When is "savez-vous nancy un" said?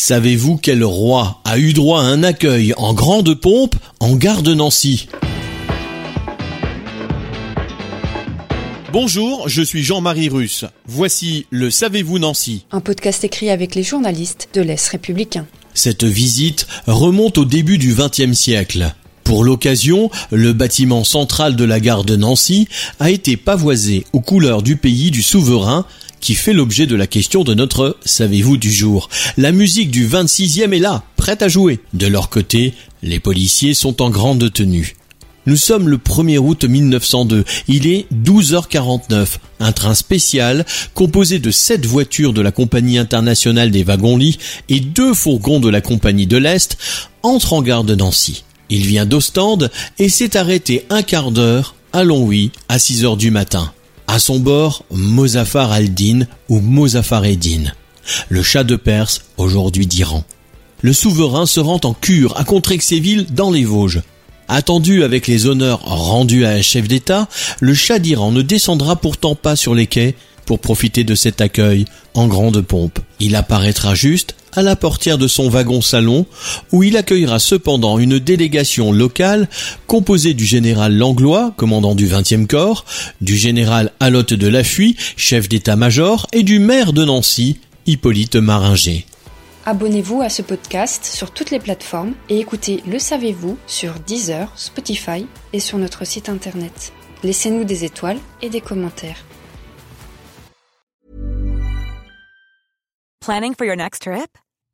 11.72-12.78